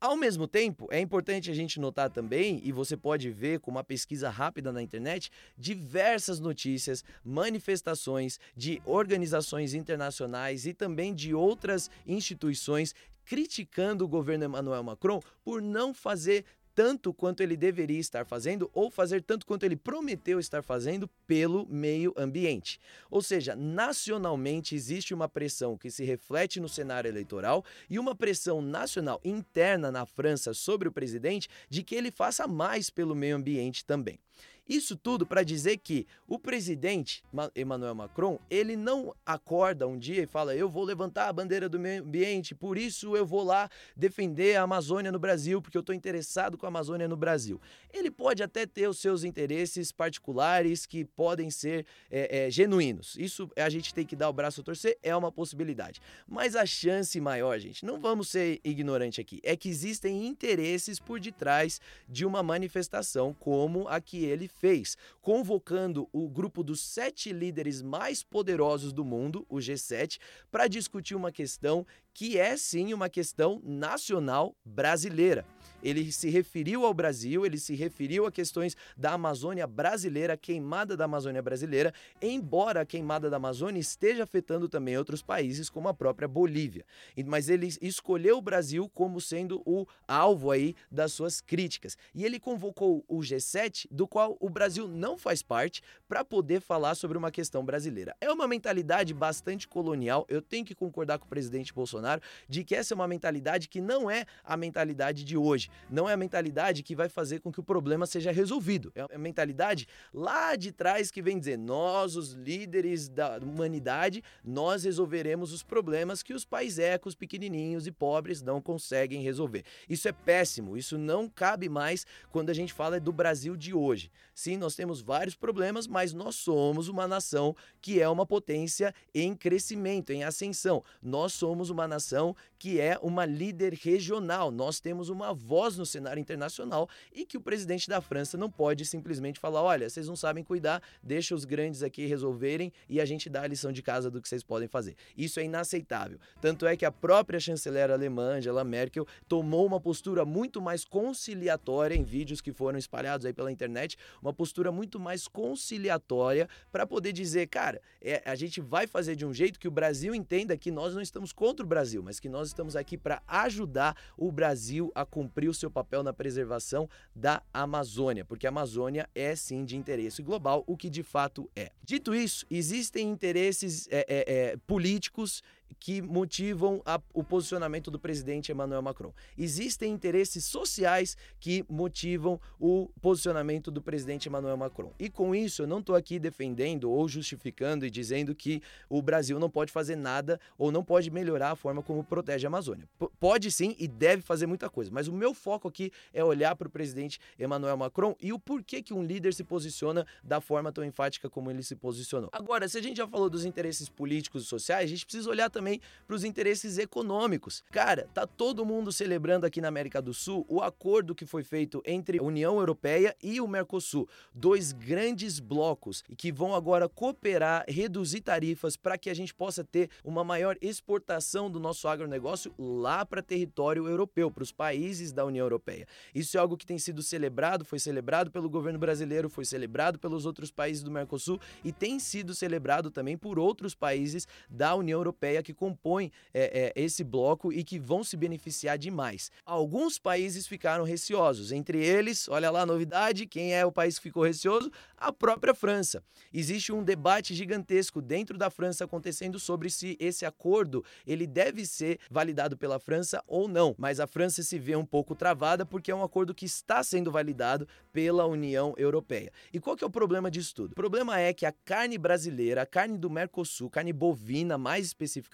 Ao 0.00 0.16
mesmo 0.16 0.48
tempo, 0.48 0.88
é 0.90 0.98
importante 0.98 1.48
a 1.48 1.54
gente 1.54 1.78
notar 1.78 2.10
também, 2.10 2.60
e 2.64 2.72
você 2.72 2.96
pode 2.96 3.30
ver 3.30 3.60
com 3.60 3.70
uma 3.70 3.84
pesquisa 3.84 4.28
rápida 4.28 4.72
na 4.72 4.82
internet, 4.82 5.30
diversas 5.56 6.40
notícias, 6.40 7.04
manifestações 7.24 8.40
de 8.56 8.82
organizações 8.84 9.74
internacionais 9.74 10.66
e 10.66 10.74
também 10.74 11.14
de 11.14 11.32
outras 11.32 11.88
instituições 12.04 12.96
criticando 13.24 14.04
o 14.04 14.08
governo 14.08 14.44
Emmanuel 14.44 14.82
Macron 14.82 15.20
por 15.44 15.62
não 15.62 15.94
fazer 15.94 16.44
tanto 16.74 17.12
quanto 17.12 17.42
ele 17.42 17.56
deveria 17.56 17.98
estar 17.98 18.24
fazendo 18.24 18.70
ou 18.72 18.90
fazer 18.90 19.22
tanto 19.22 19.46
quanto 19.46 19.64
ele 19.64 19.76
prometeu 19.76 20.38
estar 20.38 20.62
fazendo 20.62 21.08
pelo 21.26 21.66
meio 21.68 22.12
ambiente. 22.16 22.80
Ou 23.10 23.22
seja, 23.22 23.54
nacionalmente 23.54 24.74
existe 24.74 25.14
uma 25.14 25.28
pressão 25.28 25.76
que 25.76 25.90
se 25.90 26.04
reflete 26.04 26.60
no 26.60 26.68
cenário 26.68 27.08
eleitoral 27.08 27.64
e 27.88 27.98
uma 27.98 28.14
pressão 28.14 28.60
nacional 28.62 29.20
interna 29.24 29.90
na 29.90 30.06
França 30.06 30.54
sobre 30.54 30.88
o 30.88 30.92
presidente 30.92 31.48
de 31.68 31.82
que 31.82 31.94
ele 31.94 32.10
faça 32.10 32.46
mais 32.46 32.90
pelo 32.90 33.14
meio 33.14 33.36
ambiente 33.36 33.84
também. 33.84 34.18
Isso 34.68 34.96
tudo 34.96 35.26
para 35.26 35.42
dizer 35.42 35.78
que 35.78 36.06
o 36.26 36.38
presidente 36.38 37.22
Emmanuel 37.56 37.94
Macron, 37.94 38.38
ele 38.48 38.76
não 38.76 39.14
acorda 39.26 39.88
um 39.88 39.98
dia 39.98 40.22
e 40.22 40.26
fala: 40.26 40.54
"Eu 40.54 40.68
vou 40.68 40.84
levantar 40.84 41.28
a 41.28 41.32
bandeira 41.32 41.68
do 41.68 41.80
meio 41.80 42.02
ambiente, 42.02 42.54
por 42.54 42.78
isso 42.78 43.16
eu 43.16 43.26
vou 43.26 43.42
lá 43.42 43.68
defender 43.96 44.56
a 44.56 44.62
Amazônia 44.62 45.10
no 45.10 45.18
Brasil, 45.18 45.60
porque 45.60 45.76
eu 45.76 45.80
estou 45.80 45.94
interessado 45.94 46.56
com 46.56 46.64
a 46.64 46.68
Amazônia 46.68 47.08
no 47.08 47.16
Brasil". 47.16 47.60
Ele 47.92 48.10
pode 48.10 48.42
até 48.42 48.64
ter 48.64 48.88
os 48.88 48.98
seus 48.98 49.24
interesses 49.24 49.90
particulares 49.90 50.86
que 50.86 51.04
podem 51.04 51.50
ser 51.50 51.84
é, 52.10 52.46
é, 52.46 52.50
genuínos. 52.50 53.16
Isso 53.18 53.50
a 53.56 53.68
gente 53.68 53.92
tem 53.92 54.06
que 54.06 54.14
dar 54.14 54.28
o 54.28 54.32
braço 54.32 54.60
a 54.60 54.64
torcer, 54.64 54.96
é 55.02 55.14
uma 55.14 55.32
possibilidade. 55.32 56.00
Mas 56.26 56.54
a 56.54 56.64
chance 56.64 57.20
maior, 57.20 57.58
gente, 57.58 57.84
não 57.84 58.00
vamos 58.00 58.28
ser 58.28 58.60
ignorante 58.64 59.20
aqui, 59.20 59.40
é 59.42 59.56
que 59.56 59.68
existem 59.68 60.26
interesses 60.26 61.00
por 61.00 61.18
detrás 61.18 61.80
de 62.08 62.24
uma 62.24 62.42
manifestação 62.42 63.34
como 63.34 63.88
a 63.88 64.00
que 64.00 64.24
ele 64.24 64.51
fez, 64.58 64.96
convocando 65.20 66.08
o 66.12 66.28
grupo 66.28 66.62
dos 66.62 66.80
sete 66.80 67.32
líderes 67.32 67.82
mais 67.82 68.22
poderosos 68.22 68.92
do 68.92 69.04
mundo, 69.04 69.46
o 69.48 69.56
G7, 69.56 70.18
para 70.50 70.68
discutir 70.68 71.14
uma 71.14 71.32
questão 71.32 71.86
que 72.14 72.38
é 72.38 72.56
sim 72.56 72.92
uma 72.92 73.08
questão 73.08 73.60
nacional 73.64 74.54
brasileira. 74.64 75.44
Ele 75.82 76.12
se 76.12 76.30
referiu 76.30 76.86
ao 76.86 76.94
Brasil, 76.94 77.44
ele 77.44 77.58
se 77.58 77.74
referiu 77.74 78.24
a 78.24 78.30
questões 78.30 78.76
da 78.96 79.14
Amazônia 79.14 79.66
brasileira, 79.66 80.36
queimada 80.36 80.96
da 80.96 81.06
Amazônia 81.06 81.42
brasileira, 81.42 81.92
embora 82.20 82.82
a 82.82 82.86
queimada 82.86 83.28
da 83.28 83.36
Amazônia 83.36 83.80
esteja 83.80 84.22
afetando 84.22 84.68
também 84.68 84.96
outros 84.96 85.22
países, 85.22 85.68
como 85.68 85.88
a 85.88 85.94
própria 85.94 86.28
Bolívia. 86.28 86.84
Mas 87.26 87.48
ele 87.48 87.68
escolheu 87.80 88.38
o 88.38 88.42
Brasil 88.42 88.88
como 88.94 89.20
sendo 89.20 89.60
o 89.66 89.84
alvo 90.06 90.52
aí 90.52 90.76
das 90.90 91.12
suas 91.12 91.40
críticas. 91.40 91.96
E 92.14 92.24
ele 92.24 92.38
convocou 92.38 93.04
o 93.08 93.18
G7, 93.18 93.88
do 93.90 94.06
qual 94.06 94.36
o 94.42 94.50
Brasil 94.50 94.88
não 94.88 95.16
faz 95.16 95.40
parte, 95.40 95.80
para 96.08 96.24
poder 96.24 96.60
falar 96.60 96.96
sobre 96.96 97.16
uma 97.16 97.30
questão 97.30 97.64
brasileira. 97.64 98.14
É 98.20 98.30
uma 98.30 98.48
mentalidade 98.48 99.14
bastante 99.14 99.68
colonial, 99.68 100.26
eu 100.28 100.42
tenho 100.42 100.66
que 100.66 100.74
concordar 100.74 101.18
com 101.18 101.26
o 101.26 101.28
presidente 101.28 101.72
Bolsonaro 101.72 102.20
de 102.48 102.64
que 102.64 102.74
essa 102.74 102.92
é 102.92 102.96
uma 102.96 103.06
mentalidade 103.06 103.68
que 103.68 103.80
não 103.80 104.10
é 104.10 104.26
a 104.42 104.56
mentalidade 104.56 105.22
de 105.22 105.36
hoje, 105.36 105.70
não 105.88 106.10
é 106.10 106.14
a 106.14 106.16
mentalidade 106.16 106.82
que 106.82 106.96
vai 106.96 107.08
fazer 107.08 107.38
com 107.38 107.52
que 107.52 107.60
o 107.60 107.62
problema 107.62 108.04
seja 108.04 108.32
resolvido. 108.32 108.92
É 108.96 109.14
a 109.14 109.18
mentalidade 109.18 109.86
lá 110.12 110.56
de 110.56 110.72
trás 110.72 111.10
que 111.10 111.22
vem 111.22 111.38
dizer: 111.38 111.56
nós, 111.56 112.16
os 112.16 112.32
líderes 112.32 113.08
da 113.08 113.38
humanidade, 113.38 114.24
nós 114.44 114.82
resolveremos 114.82 115.52
os 115.52 115.62
problemas 115.62 116.20
que 116.20 116.34
os 116.34 116.44
paisecos 116.44 117.14
pequenininhos 117.14 117.86
e 117.86 117.92
pobres 117.92 118.42
não 118.42 118.60
conseguem 118.60 119.22
resolver. 119.22 119.64
Isso 119.88 120.08
é 120.08 120.12
péssimo, 120.12 120.76
isso 120.76 120.98
não 120.98 121.28
cabe 121.28 121.68
mais 121.68 122.04
quando 122.32 122.50
a 122.50 122.54
gente 122.54 122.72
fala 122.72 122.98
do 122.98 123.12
Brasil 123.12 123.56
de 123.56 123.72
hoje. 123.72 124.10
Sim, 124.34 124.56
nós 124.56 124.74
temos 124.74 125.00
vários 125.00 125.34
problemas, 125.34 125.86
mas 125.86 126.12
nós 126.12 126.36
somos 126.36 126.88
uma 126.88 127.06
nação 127.06 127.54
que 127.80 128.00
é 128.00 128.08
uma 128.08 128.24
potência 128.24 128.94
em 129.14 129.34
crescimento, 129.34 130.10
em 130.10 130.24
ascensão. 130.24 130.82
Nós 131.02 131.32
somos 131.34 131.68
uma 131.70 131.86
nação 131.86 132.34
que 132.58 132.80
é 132.80 132.98
uma 133.02 133.26
líder 133.26 133.74
regional. 133.74 134.50
Nós 134.50 134.80
temos 134.80 135.08
uma 135.08 135.34
voz 135.34 135.76
no 135.76 135.84
cenário 135.84 136.20
internacional 136.20 136.88
e 137.12 137.26
que 137.26 137.36
o 137.36 137.40
presidente 137.40 137.88
da 137.88 138.00
França 138.00 138.38
não 138.38 138.50
pode 138.50 138.84
simplesmente 138.86 139.38
falar: 139.38 139.62
olha, 139.62 139.88
vocês 139.88 140.08
não 140.08 140.16
sabem 140.16 140.42
cuidar, 140.42 140.82
deixa 141.02 141.34
os 141.34 141.44
grandes 141.44 141.82
aqui 141.82 142.06
resolverem 142.06 142.72
e 142.88 143.00
a 143.00 143.04
gente 143.04 143.28
dá 143.28 143.42
a 143.42 143.46
lição 143.46 143.72
de 143.72 143.82
casa 143.82 144.10
do 144.10 144.20
que 144.20 144.28
vocês 144.28 144.42
podem 144.42 144.68
fazer. 144.68 144.96
Isso 145.16 145.40
é 145.40 145.44
inaceitável. 145.44 146.18
Tanto 146.40 146.66
é 146.66 146.76
que 146.76 146.84
a 146.84 146.92
própria 146.92 147.38
chanceler 147.38 147.90
alemã, 147.90 148.36
Angela 148.36 148.64
Merkel, 148.64 149.06
tomou 149.28 149.66
uma 149.66 149.80
postura 149.80 150.24
muito 150.24 150.60
mais 150.62 150.84
conciliatória 150.84 151.94
em 151.94 152.02
vídeos 152.02 152.40
que 152.40 152.52
foram 152.52 152.78
espalhados 152.78 153.26
aí 153.26 153.32
pela 153.32 153.52
internet, 153.52 153.98
uma 154.22 154.32
postura 154.32 154.70
muito 154.70 155.00
mais 155.00 155.26
conciliatória 155.26 156.48
para 156.70 156.86
poder 156.86 157.12
dizer, 157.12 157.48
cara, 157.48 157.82
é, 158.00 158.22
a 158.24 158.34
gente 158.36 158.60
vai 158.60 158.86
fazer 158.86 159.16
de 159.16 159.26
um 159.26 159.34
jeito 159.34 159.58
que 159.58 159.68
o 159.68 159.70
Brasil 159.70 160.14
entenda 160.14 160.56
que 160.56 160.70
nós 160.70 160.94
não 160.94 161.02
estamos 161.02 161.32
contra 161.32 161.66
o 161.66 161.68
Brasil 161.68 161.92
mas 162.00 162.20
que 162.20 162.28
nós 162.28 162.48
estamos 162.48 162.76
aqui 162.76 162.96
para 162.96 163.22
ajudar 163.26 163.96
o 164.16 164.30
Brasil 164.30 164.92
a 164.94 165.04
cumprir 165.04 165.48
o 165.48 165.54
seu 165.54 165.70
papel 165.70 166.02
na 166.02 166.12
preservação 166.12 166.88
da 167.14 167.42
Amazônia, 167.52 168.24
porque 168.24 168.46
a 168.46 168.50
Amazônia 168.50 169.08
é 169.14 169.34
sim 169.34 169.64
de 169.64 169.76
interesse 169.76 170.22
global, 170.22 170.62
o 170.66 170.76
que 170.76 170.88
de 170.88 171.02
fato 171.02 171.50
é. 171.56 171.72
Dito 171.82 172.14
isso, 172.14 172.46
existem 172.50 173.08
interesses 173.08 173.88
é, 173.90 174.06
é, 174.08 174.34
é, 174.34 174.56
políticos 174.66 175.42
que 175.78 176.02
motivam 176.02 176.82
a, 176.84 177.00
o 177.12 177.22
posicionamento 177.22 177.90
do 177.90 177.98
presidente 177.98 178.52
Emmanuel 178.52 178.82
Macron. 178.82 179.12
Existem 179.36 179.92
interesses 179.92 180.44
sociais 180.44 181.16
que 181.38 181.64
motivam 181.68 182.40
o 182.58 182.90
posicionamento 183.00 183.70
do 183.70 183.82
presidente 183.82 184.28
Emmanuel 184.28 184.56
Macron. 184.56 184.92
E 184.98 185.08
com 185.08 185.34
isso, 185.34 185.62
eu 185.62 185.66
não 185.66 185.78
estou 185.80 185.94
aqui 185.94 186.18
defendendo 186.18 186.90
ou 186.90 187.08
justificando 187.08 187.86
e 187.86 187.90
dizendo 187.90 188.34
que 188.34 188.62
o 188.88 189.00
Brasil 189.02 189.38
não 189.38 189.50
pode 189.50 189.72
fazer 189.72 189.96
nada 189.96 190.40
ou 190.58 190.70
não 190.72 190.84
pode 190.84 191.10
melhorar 191.10 191.52
a 191.52 191.56
forma 191.56 191.82
como 191.82 192.04
protege 192.04 192.46
a 192.46 192.48
Amazônia. 192.48 192.88
P 192.98 193.08
pode 193.18 193.50
sim 193.50 193.76
e 193.78 193.86
deve 193.86 194.20
fazer 194.22 194.46
muita 194.46 194.68
coisa, 194.68 194.90
mas 194.92 195.06
o 195.06 195.12
meu 195.12 195.32
foco 195.32 195.68
aqui 195.68 195.92
é 196.12 196.24
olhar 196.24 196.56
para 196.56 196.68
o 196.68 196.70
presidente 196.70 197.20
Emmanuel 197.38 197.76
Macron 197.76 198.16
e 198.20 198.32
o 198.32 198.38
porquê 198.38 198.82
que 198.82 198.92
um 198.92 199.02
líder 199.02 199.32
se 199.32 199.44
posiciona 199.44 200.06
da 200.22 200.40
forma 200.40 200.72
tão 200.72 200.84
enfática 200.84 201.30
como 201.30 201.50
ele 201.50 201.62
se 201.62 201.76
posicionou. 201.76 202.28
Agora, 202.32 202.68
se 202.68 202.78
a 202.78 202.82
gente 202.82 202.96
já 202.96 203.06
falou 203.06 203.30
dos 203.30 203.44
interesses 203.44 203.88
políticos 203.88 204.42
e 204.42 204.46
sociais, 204.46 204.84
a 204.84 204.88
gente 204.88 205.04
precisa 205.04 205.30
olhar 205.30 205.48
também 205.48 205.61
também 205.62 205.80
para 206.06 206.16
os 206.16 206.24
interesses 206.24 206.76
econômicos. 206.76 207.62
Cara, 207.70 208.08
tá 208.12 208.26
todo 208.26 208.66
mundo 208.66 208.90
celebrando 208.90 209.46
aqui 209.46 209.60
na 209.60 209.68
América 209.68 210.02
do 210.02 210.12
Sul 210.12 210.44
o 210.48 210.60
acordo 210.60 211.14
que 211.14 211.24
foi 211.24 211.44
feito 211.44 211.80
entre 211.86 212.18
a 212.18 212.22
União 212.22 212.58
Europeia 212.58 213.14
e 213.22 213.40
o 213.40 213.46
Mercosul, 213.46 214.08
dois 214.34 214.72
grandes 214.72 215.38
blocos 215.38 216.02
e 216.08 216.16
que 216.16 216.32
vão 216.32 216.52
agora 216.52 216.88
cooperar, 216.88 217.64
reduzir 217.68 218.22
tarifas 218.22 218.76
para 218.76 218.98
que 218.98 219.08
a 219.08 219.14
gente 219.14 219.32
possa 219.32 219.62
ter 219.62 219.88
uma 220.04 220.24
maior 220.24 220.56
exportação 220.60 221.48
do 221.48 221.60
nosso 221.60 221.86
agronegócio 221.86 222.52
lá 222.58 223.06
para 223.06 223.22
território 223.22 223.86
europeu, 223.86 224.30
para 224.30 224.42
os 224.42 224.50
países 224.50 225.12
da 225.12 225.24
União 225.24 225.44
Europeia. 225.44 225.86
Isso 226.12 226.36
é 226.36 226.40
algo 226.40 226.56
que 226.56 226.66
tem 226.66 226.78
sido 226.78 227.02
celebrado, 227.02 227.64
foi 227.64 227.78
celebrado 227.78 228.30
pelo 228.32 228.50
governo 228.50 228.78
brasileiro, 228.78 229.28
foi 229.28 229.44
celebrado 229.44 229.98
pelos 229.98 230.26
outros 230.26 230.50
países 230.50 230.82
do 230.82 230.90
Mercosul 230.90 231.38
e 231.62 231.70
tem 231.70 232.00
sido 232.00 232.34
celebrado 232.34 232.90
também 232.90 233.16
por 233.16 233.38
outros 233.38 233.74
países 233.74 234.26
da 234.50 234.74
União 234.74 234.98
Europeia 234.98 235.41
que 235.42 235.54
compõem 235.54 236.10
é, 236.32 236.72
é, 236.76 236.82
esse 236.82 237.02
bloco 237.04 237.52
e 237.52 237.64
que 237.64 237.78
vão 237.78 238.02
se 238.04 238.16
beneficiar 238.16 238.78
demais. 238.78 239.30
Alguns 239.44 239.98
países 239.98 240.46
ficaram 240.46 240.84
receosos, 240.84 241.52
entre 241.52 241.84
eles, 241.84 242.28
olha 242.28 242.50
lá 242.50 242.62
a 242.62 242.66
novidade, 242.66 243.26
quem 243.26 243.54
é 243.54 243.64
o 243.64 243.72
país 243.72 243.98
que 243.98 244.02
ficou 244.04 244.24
receoso? 244.24 244.70
A 244.96 245.12
própria 245.12 245.54
França. 245.54 246.02
Existe 246.32 246.72
um 246.72 246.82
debate 246.82 247.34
gigantesco 247.34 248.00
dentro 248.00 248.38
da 248.38 248.50
França 248.50 248.84
acontecendo 248.84 249.38
sobre 249.38 249.70
se 249.70 249.96
esse 250.00 250.24
acordo 250.24 250.84
ele 251.06 251.26
deve 251.26 251.66
ser 251.66 251.98
validado 252.10 252.56
pela 252.56 252.78
França 252.78 253.22
ou 253.26 253.48
não, 253.48 253.74
mas 253.78 254.00
a 254.00 254.06
França 254.06 254.42
se 254.42 254.58
vê 254.58 254.76
um 254.76 254.84
pouco 254.84 255.14
travada 255.14 255.66
porque 255.66 255.90
é 255.90 255.94
um 255.94 256.02
acordo 256.02 256.34
que 256.34 256.44
está 256.44 256.82
sendo 256.82 257.10
validado 257.10 257.66
pela 257.92 258.26
União 258.26 258.74
Europeia. 258.76 259.30
E 259.52 259.60
qual 259.60 259.76
que 259.76 259.84
é 259.84 259.86
o 259.86 259.90
problema 259.90 260.30
disso 260.30 260.54
tudo? 260.54 260.72
O 260.72 260.74
problema 260.74 261.18
é 261.18 261.32
que 261.32 261.46
a 261.46 261.52
carne 261.52 261.98
brasileira, 261.98 262.62
a 262.62 262.66
carne 262.66 262.96
do 262.96 263.10
Mercosul, 263.10 263.70
carne 263.70 263.92
bovina 263.92 264.56
mais 264.56 264.86
especificamente, 264.86 265.31